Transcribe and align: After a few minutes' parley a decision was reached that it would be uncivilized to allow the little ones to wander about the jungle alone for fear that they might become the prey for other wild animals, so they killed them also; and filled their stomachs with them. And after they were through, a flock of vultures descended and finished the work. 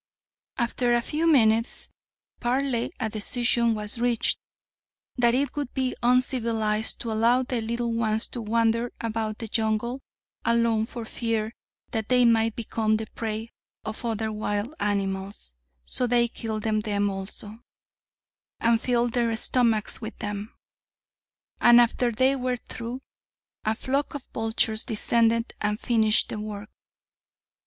After 0.57 0.95
a 0.95 1.01
few 1.03 1.31
minutes' 1.31 1.87
parley 2.39 2.91
a 2.99 3.07
decision 3.07 3.75
was 3.75 3.99
reached 3.99 4.39
that 5.17 5.35
it 5.35 5.55
would 5.55 5.71
be 5.75 5.93
uncivilized 6.01 6.99
to 7.01 7.11
allow 7.11 7.43
the 7.43 7.61
little 7.61 7.93
ones 7.93 8.25
to 8.29 8.41
wander 8.41 8.91
about 8.99 9.37
the 9.37 9.47
jungle 9.47 10.01
alone 10.43 10.87
for 10.87 11.05
fear 11.05 11.53
that 11.91 12.09
they 12.09 12.25
might 12.25 12.55
become 12.55 12.97
the 12.97 13.05
prey 13.13 13.51
for 13.93 14.13
other 14.13 14.31
wild 14.31 14.73
animals, 14.79 15.53
so 15.85 16.07
they 16.07 16.27
killed 16.27 16.63
them 16.63 16.79
also; 17.07 17.59
and 18.59 18.81
filled 18.81 19.13
their 19.13 19.37
stomachs 19.37 20.01
with 20.01 20.17
them. 20.17 20.57
And 21.59 21.79
after 21.79 22.11
they 22.11 22.35
were 22.35 22.57
through, 22.57 23.01
a 23.63 23.75
flock 23.75 24.15
of 24.15 24.25
vultures 24.33 24.83
descended 24.83 25.53
and 25.61 25.79
finished 25.79 26.29
the 26.29 26.39
work. 26.39 26.71